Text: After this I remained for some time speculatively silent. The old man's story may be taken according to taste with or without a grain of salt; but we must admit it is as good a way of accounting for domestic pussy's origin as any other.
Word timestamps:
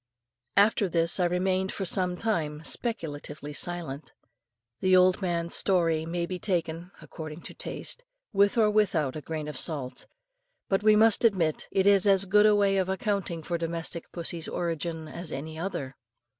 After 0.57 0.89
this 0.89 1.19
I 1.19 1.25
remained 1.25 1.71
for 1.71 1.85
some 1.85 2.17
time 2.17 2.63
speculatively 2.63 3.53
silent. 3.53 4.13
The 4.79 4.95
old 4.97 5.21
man's 5.21 5.53
story 5.53 6.07
may 6.07 6.25
be 6.25 6.39
taken 6.39 6.89
according 7.03 7.43
to 7.43 7.53
taste 7.53 8.03
with 8.33 8.57
or 8.57 8.71
without 8.71 9.15
a 9.15 9.21
grain 9.21 9.47
of 9.47 9.59
salt; 9.59 10.07
but 10.69 10.81
we 10.81 10.95
must 10.95 11.23
admit 11.23 11.67
it 11.69 11.85
is 11.85 12.07
as 12.07 12.25
good 12.25 12.47
a 12.47 12.55
way 12.55 12.77
of 12.77 12.89
accounting 12.89 13.43
for 13.43 13.59
domestic 13.59 14.11
pussy's 14.11 14.47
origin 14.47 15.07
as 15.07 15.31
any 15.31 15.59
other. 15.59 15.95